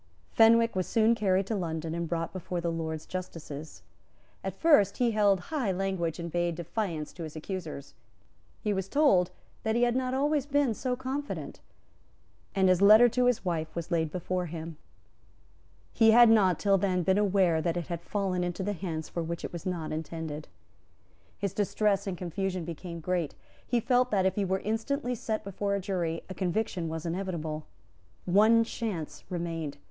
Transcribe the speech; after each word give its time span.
Fenwick 0.31 0.75
was 0.75 0.87
soon 0.87 1.13
carried 1.13 1.45
to 1.45 1.55
London 1.55 1.93
and 1.93 2.09
brought 2.09 2.33
before 2.33 2.59
the 2.59 2.71
Lords 2.71 3.05
Justices. 3.05 3.83
At 4.43 4.55
first 4.59 4.97
he 4.97 5.11
held 5.11 5.39
high 5.53 5.71
language 5.71 6.17
and 6.17 6.31
bade 6.31 6.55
defiance 6.55 7.13
to 7.13 7.21
his 7.21 7.35
accusers. 7.35 7.93
He 8.63 8.73
was 8.73 8.87
told 8.89 9.29
that 9.61 9.75
he 9.75 9.83
had 9.83 9.95
not 9.95 10.15
always 10.15 10.47
been 10.47 10.73
so 10.73 10.95
confident; 10.95 11.59
and 12.55 12.67
his 12.67 12.81
letter 12.81 13.07
to 13.09 13.25
his 13.25 13.45
wife 13.45 13.75
was 13.75 13.91
laid 13.91 14.11
before 14.11 14.47
him. 14.47 14.75
He 15.93 16.09
had 16.09 16.29
not 16.29 16.57
till 16.57 16.79
then 16.79 17.03
been 17.03 17.19
aware 17.19 17.61
that 17.61 17.77
it 17.77 17.85
had 17.85 18.01
fallen 18.01 18.43
into 18.43 18.65
hands 18.73 19.07
for 19.07 19.21
which 19.21 19.45
it 19.45 19.53
was 19.53 19.67
not 19.67 19.91
intended. 19.91 20.47
His 21.37 21.53
distress 21.53 22.07
and 22.07 22.17
confusion 22.17 22.65
became 22.65 23.01
great. 23.01 23.35
He 23.67 23.79
felt 23.79 24.09
that, 24.09 24.25
if 24.25 24.33
he 24.33 24.45
were 24.45 24.61
instantly 24.61 25.13
sent 25.13 25.43
before 25.43 25.75
a 25.75 25.79
jury, 25.79 26.23
a 26.27 26.33
conviction 26.33 26.89
was 26.89 27.05
inevitable. 27.05 27.67
One 28.25 28.63
chance 28.63 29.23
remained. 29.29 29.77